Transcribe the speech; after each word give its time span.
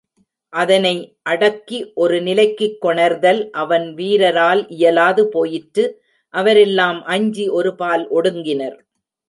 அதனை 0.53 0.93
அடக்கி 1.23 1.91
ஒரு 1.95 2.21
நிலைக்குக் 2.21 2.77
கொணர்தல், 2.81 3.49
அவன் 3.55 3.93
வீரரால் 3.93 4.67
இயலாது 4.69 5.27
போயிற்று 5.27 5.85
அவரெல்லாம் 6.33 7.03
அஞ்சி, 7.07 7.49
ஒருபால் 7.51 8.05
ஒடுங்கினர். 8.11 8.77